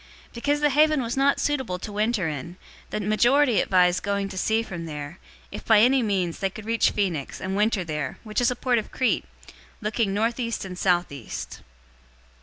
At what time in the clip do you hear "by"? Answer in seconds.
5.63-5.79